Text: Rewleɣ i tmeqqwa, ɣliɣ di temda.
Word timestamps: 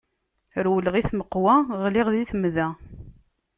Rewleɣ 0.65 0.95
i 0.95 1.03
tmeqqwa, 1.09 1.55
ɣliɣ 1.83 2.07
di 2.13 2.23
temda. 2.29 2.67